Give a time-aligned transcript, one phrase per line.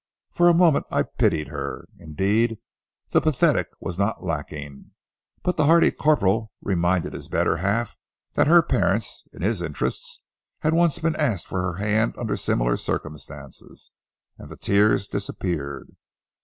[0.31, 1.87] For a moment I pitied her.
[1.99, 2.57] Indeed,
[3.09, 4.93] the pathetic was not lacking.
[5.43, 7.95] But the hearty corporal reminded his better half
[8.33, 10.23] that her parents, in his interests,
[10.61, 13.91] had once been asked for her hand under similar circumstances,
[14.39, 15.95] and the tears disappeared.